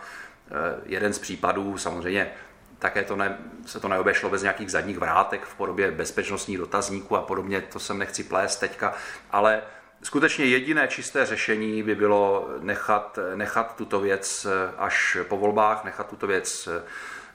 [0.85, 2.31] Jeden z případů, samozřejmě
[2.79, 7.21] také to ne, se to neobešlo bez nějakých zadních vrátek v podobě bezpečnostních dotazníků a
[7.21, 8.93] podobně, to sem nechci plést teďka,
[9.31, 9.61] ale
[10.03, 16.27] skutečně jediné čisté řešení by bylo nechat, nechat tuto věc až po volbách, nechat tuto
[16.27, 16.69] věc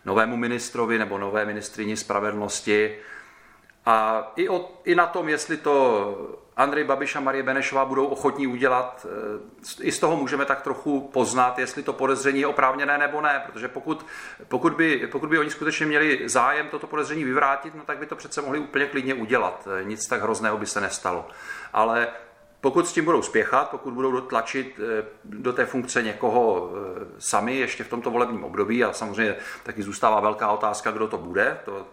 [0.04, 2.98] novému ministrovi nebo nové ministrině spravedlnosti.
[3.86, 8.46] A i, o, i na tom, jestli to Andrej Babiš a Marie Benešová budou ochotní
[8.46, 9.06] udělat,
[9.80, 13.42] eh, i z toho můžeme tak trochu poznat, jestli to podezření je oprávněné nebo ne,
[13.46, 14.06] protože pokud,
[14.48, 18.16] pokud, by, pokud by oni skutečně měli zájem toto podezření vyvrátit, no tak by to
[18.16, 19.68] přece mohli úplně klidně udělat.
[19.80, 21.28] Eh, nic tak hrozného by se nestalo.
[21.72, 22.08] Ale
[22.60, 26.70] pokud s tím budou spěchat, pokud budou dotlačit eh, do té funkce někoho
[27.18, 31.58] sami ještě v tomto volebním období, a samozřejmě taky zůstává velká otázka, kdo to bude,
[31.64, 31.86] to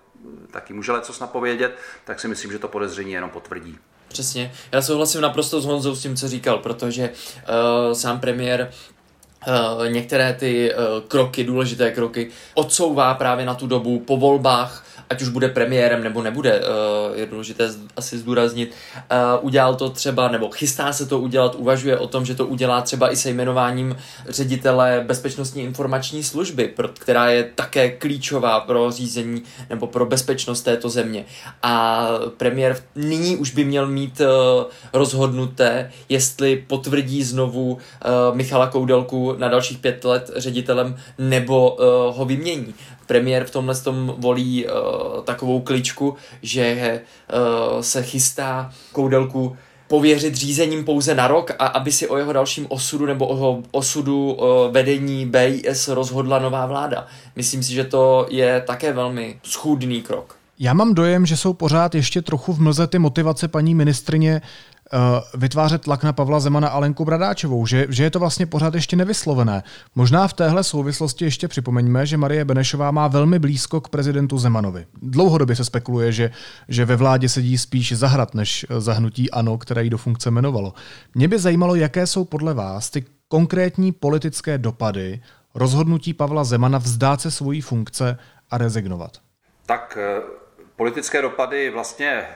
[0.52, 3.80] taky může lecos napovědět, tak si myslím, že to podezření jenom potvrdí.
[4.08, 4.52] Přesně.
[4.72, 8.72] Já souhlasím naprosto s Honzou s tím, co říkal, protože uh, sám premiér
[9.78, 15.22] Uh, některé ty uh, kroky, důležité kroky, odsouvá právě na tu dobu po volbách, ať
[15.22, 20.50] už bude premiérem nebo nebude, eh, je důležité asi zdůraznit, eh, udělal to třeba, nebo
[20.50, 23.96] chystá se to udělat, uvažuje o tom, že to udělá třeba i se jmenováním
[24.28, 31.26] ředitele bezpečnostní informační služby, která je také klíčová pro řízení nebo pro bezpečnost této země.
[31.64, 34.26] A premiér nyní už by měl mít eh,
[34.94, 37.78] rozhodnuté, jestli potvrdí znovu
[38.34, 41.78] Michala Koudelku na dalších pět let ředitelem nebo
[42.16, 42.74] ho vymění
[43.08, 44.72] premiér v tomhle tom volí uh,
[45.24, 47.02] takovou kličku, že
[47.74, 52.66] uh, se chystá koudelku pověřit řízením pouze na rok a aby si o jeho dalším
[52.70, 57.08] osudu nebo o osudu uh, vedení BIS rozhodla nová vláda.
[57.36, 60.36] Myslím si, že to je také velmi schůdný krok.
[60.60, 64.42] Já mám dojem, že jsou pořád ještě trochu v mlze ty motivace paní ministrině
[65.34, 68.96] vytvářet tlak na Pavla Zemana a Lenku Bradáčovou, že, že je to vlastně pořád ještě
[68.96, 69.64] nevyslovené.
[69.96, 74.86] Možná v téhle souvislosti ještě připomeňme, že Marie Benešová má velmi blízko k prezidentu Zemanovi.
[75.02, 76.32] Dlouhodobě se spekuluje, že,
[76.68, 80.74] že ve vládě sedí spíš zahrad než zahnutí ANO, které jí do funkce jmenovalo.
[81.16, 85.22] Mě by zajímalo, jaké jsou podle vás ty konkrétní politické dopady
[85.56, 88.18] rozhodnutí Pavla Zemana vzdát se svojí funkce
[88.52, 89.12] a rezignovat.
[89.66, 90.22] Tak eh,
[90.76, 92.28] politické dopady vlastně eh,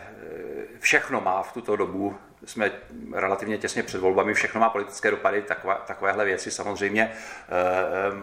[0.80, 2.72] všechno má v tuto dobu jsme
[3.14, 7.12] relativně těsně před volbami, všechno má politické dopady, takové, takovéhle věci samozřejmě e,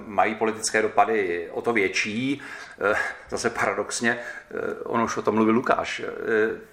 [0.06, 2.42] mají politické dopady o to větší.
[2.80, 2.94] E,
[3.28, 4.18] zase paradoxně, e,
[4.84, 6.02] ono už o tom mluvil Lukáš,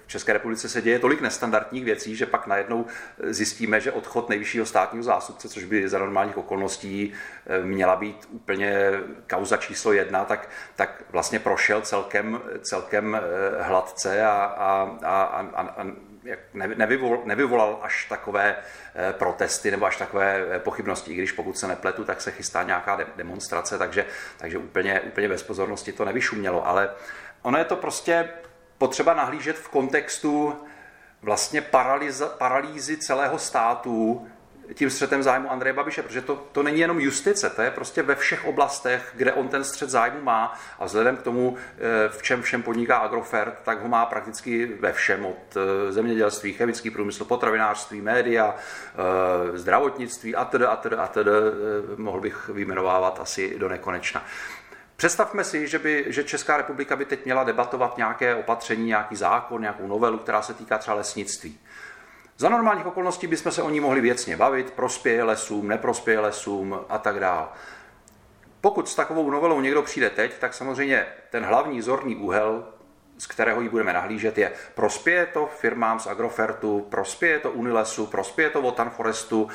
[0.06, 2.86] v České republice se děje tolik nestandardních věcí, že pak najednou
[3.24, 7.12] zjistíme, že odchod nejvyššího státního zástupce, což by za normálních okolností
[7.62, 8.90] měla být úplně
[9.30, 13.20] kauza číslo jedna, tak, tak vlastně prošel celkem, celkem
[13.60, 15.22] hladce a, a, a,
[15.54, 15.86] a, a
[17.24, 22.04] nevyvolal, až takové eh, protesty nebo až takové eh, pochybnosti, i když pokud se nepletu,
[22.04, 24.06] tak se chystá nějaká demonstrace, takže,
[24.38, 26.90] takže úplně, úplně bez pozornosti to nevyšumělo, ale
[27.42, 28.28] ono je to prostě
[28.78, 30.56] potřeba nahlížet v kontextu
[31.22, 31.62] vlastně
[32.38, 34.26] paralýzy celého státu
[34.74, 38.14] tím střetem zájmu Andreje Babiše, protože to, to není jenom justice, to je prostě ve
[38.14, 42.42] všech oblastech, kde on ten střet zájmu má a vzhledem k tomu, eh, v čem
[42.42, 48.00] všem podniká Agrofert, tak ho má prakticky ve všem, od eh, zemědělství, chemický průmysl, potravinářství,
[48.00, 51.30] média, eh, zdravotnictví a tedy, a tedy, a tedy,
[51.96, 54.24] mohl bych vyjmenovávat asi do nekonečna.
[54.96, 59.60] Představme si, že, by, že Česká republika by teď měla debatovat nějaké opatření, nějaký zákon,
[59.60, 61.58] nějakou novelu, která se týká třeba lesnictví.
[62.38, 66.98] Za normálních okolností bychom se o ní mohli věcně bavit, prospěje lesům, neprospěje lesům a
[66.98, 67.46] tak dále.
[68.60, 72.64] Pokud s takovou novelou někdo přijde teď, tak samozřejmě ten hlavní zorný úhel,
[73.18, 78.50] z kterého ji budeme nahlížet, je prospěje to firmám z Agrofertu, prospěje to Unilesu, prospěje
[78.50, 79.48] to Wotan Forestu,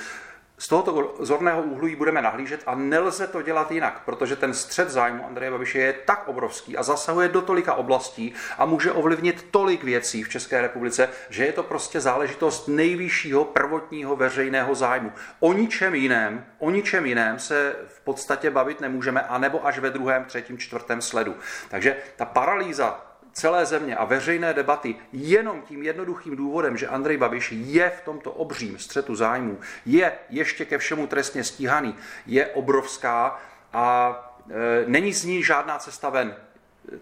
[0.61, 4.89] z tohoto zorného úhlu ji budeme nahlížet a nelze to dělat jinak, protože ten střed
[4.89, 9.83] zájmu Andreje Babiše je tak obrovský a zasahuje do tolika oblastí a může ovlivnit tolik
[9.83, 15.11] věcí v České republice, že je to prostě záležitost nejvyššího prvotního veřejného zájmu.
[15.39, 20.25] O ničem jiném, o ničem jiném se v podstatě bavit nemůžeme, anebo až ve druhém,
[20.25, 21.35] třetím, čtvrtém sledu.
[21.69, 27.51] Takže ta paralýza celé země a veřejné debaty jenom tím jednoduchým důvodem, že Andrej Babiš
[27.51, 33.39] je v tomto obřím střetu zájmů, je ještě ke všemu trestně stíhaný, je obrovská
[33.73, 34.15] a
[34.49, 36.35] e, není z ní žádná cesta ven.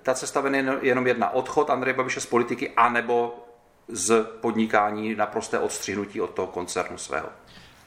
[0.03, 1.29] Ta cesta ven je jenom jedna.
[1.29, 3.45] Odchod Andreje Babiše z politiky anebo
[3.87, 7.29] z podnikání naprosté odstřihnutí od toho koncernu svého.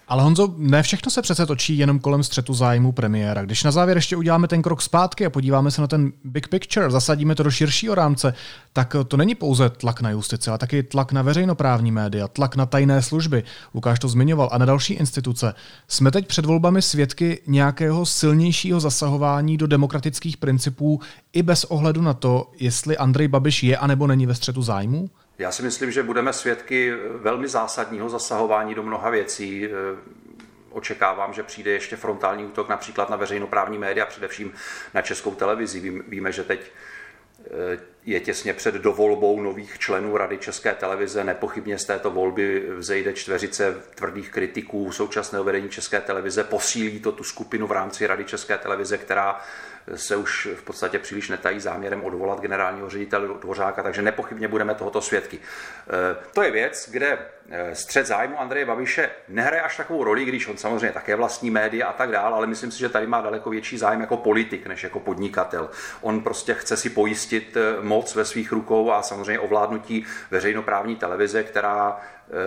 [0.09, 3.43] Ale Honzo, ne všechno se přece točí jenom kolem střetu zájmu premiéra.
[3.43, 6.91] Když na závěr ještě uděláme ten krok zpátky a podíváme se na ten big picture,
[6.91, 8.35] zasadíme to do širšího rámce,
[8.73, 12.67] tak to není pouze tlak na justici, ale taky tlak na veřejnoprávní média, tlak na
[12.67, 13.43] tajné služby.
[13.75, 15.55] Lukáš to zmiňoval a na další instituce.
[15.89, 21.01] Jsme teď před volbami svědky nějakého silnějšího zasahování do demokratických principů
[21.33, 25.11] i bez ohledu na to, jestli Andrej Babiš je anebo není ve střetu zájmu?
[25.43, 29.69] Já si myslím, že budeme svědky velmi zásadního zasahování do mnoha věcí.
[30.71, 34.53] Očekávám, že přijde ještě frontální útok například na veřejnoprávní média, především
[34.95, 36.03] na českou televizi.
[36.09, 36.61] Víme, že teď
[38.07, 41.25] je těsně před dovolbou nových členů Rady České televize.
[41.25, 46.45] Nepochybně z této volby vzejde čtveřice tvrdých kritiků současného vedení České televize.
[46.45, 49.41] Posílí to tu skupinu v rámci Rady České televize, která
[49.95, 55.01] se už v podstatě příliš netají záměrem odvolat generálního ředitele Dvořáka, takže nepochybně budeme tohoto
[55.01, 55.37] svědky.
[55.39, 57.19] E, to je věc, kde
[57.51, 61.87] e, střed zájmu Andreje Babiše nehraje až takovou roli, když on samozřejmě také vlastní média
[61.87, 64.83] a tak dále, ale myslím si, že tady má daleko větší zájem jako politik než
[64.83, 65.71] jako podnikatel.
[66.01, 71.43] On prostě chce si pojistit e, moc ve svých rukou a samozřejmě ovládnutí veřejnoprávní televize,
[71.43, 72.01] která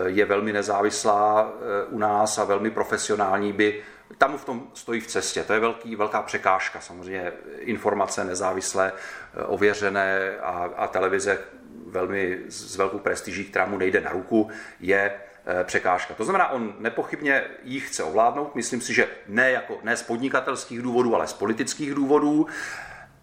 [0.06, 1.54] je velmi nezávislá
[1.90, 3.84] u nás a velmi profesionální, by
[4.18, 5.44] tam v tom stojí v cestě.
[5.44, 6.80] To je velký, velká překážka.
[6.80, 11.40] Samozřejmě informace nezávislé, eh, ověřené a, a televize
[11.88, 15.14] velmi s velkou prestiží, která mu nejde na ruku, je
[15.46, 16.14] eh, překážka.
[16.14, 20.82] To znamená, on nepochybně ji chce ovládnout, myslím si, že ne, jako, ne z podnikatelských
[20.82, 22.48] důvodů, ale z politických důvodů.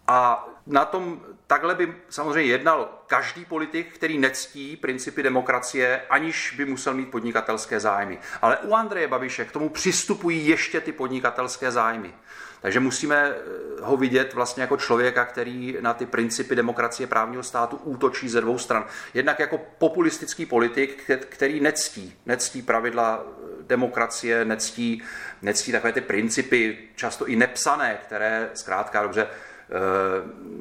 [0.06, 6.64] A na tom takhle by samozřejmě jednal každý politik, který nectí principy demokracie, aniž by
[6.64, 8.18] musel mít podnikatelské zájmy.
[8.42, 12.14] Ale u Andreje Babiše k tomu přistupují ještě ty podnikatelské zájmy.
[12.60, 13.40] Takže musíme eh,
[13.80, 18.58] ho vidět vlastně jako člověka, který na ty principy demokracie právního státu útočí ze dvou
[18.58, 18.84] stran.
[19.14, 25.02] Jednak jako populistický politik, který nectí, nectí pravidla eh, demokracie, nectí,
[25.42, 29.26] nectí takové ty principy, často i nepsané, které zkrátka dobře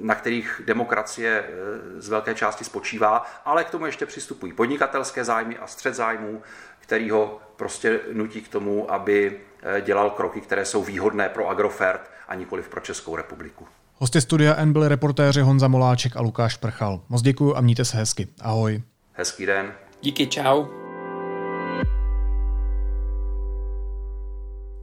[0.02, 5.58] na kterých demokracie eh, z velké části spočívá, ale k tomu ještě přistupují podnikatelské zájmy
[5.58, 6.42] a střed zájmů,
[6.80, 12.12] který ho prostě nutí k tomu, aby eh, dělal kroky, které jsou výhodné pro Agrofert
[12.28, 13.68] a nikoliv pro Českou republiku.
[13.96, 17.02] Hosty studia N byli reportéři Honza Moláček a Lukáš Prchal.
[17.10, 18.28] Moc děkuji a mějte se hezky.
[18.42, 18.82] Ahoj.
[19.14, 19.74] Hezký den.
[20.02, 20.66] Díky, čau.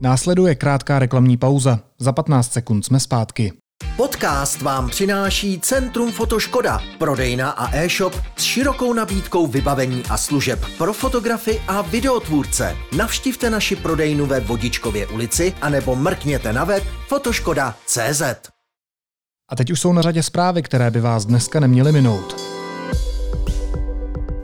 [0.01, 1.81] Následuje krátká reklamní pauza.
[1.99, 3.53] Za 15 sekund jsme zpátky.
[3.97, 10.93] Podcast vám přináší Centrum Fotoškoda, prodejna a e-shop s širokou nabídkou vybavení a služeb pro
[10.93, 12.77] fotografy a videotvůrce.
[12.97, 18.23] Navštivte naši prodejnu ve Vodičkově ulici anebo mrkněte na web fotoškoda.cz.
[19.51, 22.58] A teď už jsou na řadě zprávy, které by vás dneska neměly minout.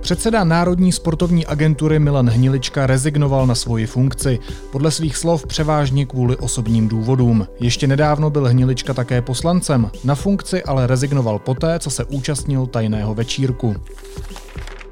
[0.04, 4.38] Předseda Národní sportovní agentury Milan Hnilička rezignoval na svoji funkci,
[4.72, 7.48] podle svých slov převážně kvůli osobním důvodům.
[7.60, 13.14] Ještě nedávno byl Hnilička také poslancem, na funkci ale rezignoval poté, co se účastnil tajného
[13.14, 13.76] večírku.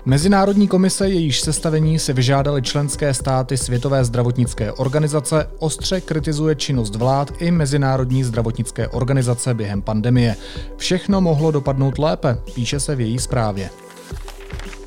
[0.05, 7.33] Mezinárodní komise, jejíž sestavení si vyžádali členské státy Světové zdravotnické organizace, ostře kritizuje činnost vlád
[7.39, 10.37] i Mezinárodní zdravotnické organizace během pandemie.
[10.77, 13.71] Všechno mohlo dopadnout lépe, píše se v její zprávě.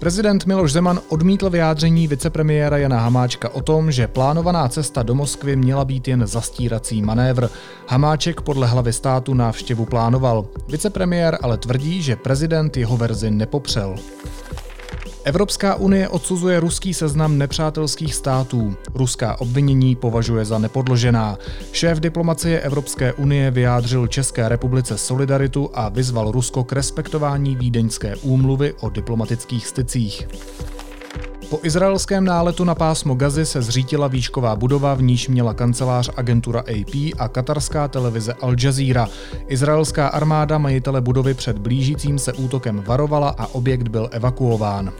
[0.05, 5.55] Prezident Miloš Zeman odmítl vyjádření vicepremiéra Jana Hamáčka o tom, že plánovaná cesta do Moskvy
[5.55, 7.47] měla být jen zastírací manévr.
[7.87, 10.45] Hamáček podle hlavy státu návštěvu plánoval.
[10.67, 13.95] Vicepremiér ale tvrdí, že prezident jeho verzi nepopřel.
[15.25, 18.75] Evropská unie odsuzuje ruský seznam nepřátelských států.
[18.93, 21.37] Ruská obvinění považuje za nepodložená.
[21.71, 28.73] Šéf diplomacie Evropské unie vyjádřil České republice solidaritu a vyzval Rusko k respektování Vídeňské úmluvy
[28.79, 30.27] o diplomatických stycích.
[31.49, 36.59] Po izraelském náletu na pásmo Gazy se zřítila výšková budova, v níž měla kancelář agentura
[36.59, 39.07] AP a katarská televize Al Jazeera.
[39.47, 44.91] Izraelská armáda majitele budovy před blížícím se útokem varovala a objekt byl evakuován.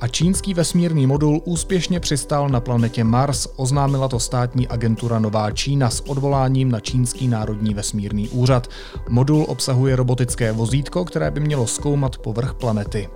[0.00, 5.90] A čínský vesmírný modul úspěšně přistál na planetě Mars, oznámila to státní agentura Nová Čína
[5.90, 8.68] s odvoláním na Čínský národní vesmírný úřad.
[9.08, 13.08] Modul obsahuje robotické vozítko, které by mělo zkoumat povrch planety.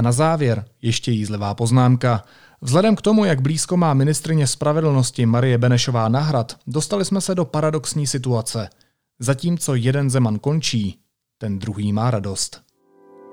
[0.00, 2.24] A na závěr ještě jízlivá poznámka.
[2.60, 7.34] Vzhledem k tomu, jak blízko má ministrině spravedlnosti Marie Benešová na hrad, dostali jsme se
[7.34, 8.70] do paradoxní situace.
[9.18, 10.98] Zatímco jeden Zeman končí,
[11.38, 12.62] ten druhý má radost.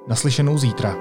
[0.07, 0.95] Naslyšenou zítra.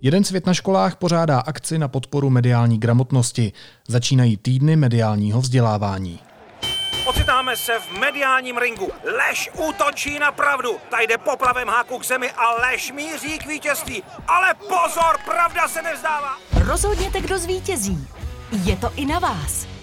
[0.00, 3.52] Jeden svět na školách pořádá akci na podporu mediální gramotnosti.
[3.88, 6.18] Začínají týdny mediálního vzdělávání.
[7.04, 8.92] Ocitáme se v mediálním ringu.
[9.04, 10.76] Lež útočí na pravdu.
[10.90, 14.02] Ta jde poplavem háku k zemi a lež míří k vítězství.
[14.28, 16.38] Ale pozor, pravda se nevzdává.
[16.66, 18.08] Rozhodněte, kdo zvítězí.
[18.64, 19.73] Je to i na vás.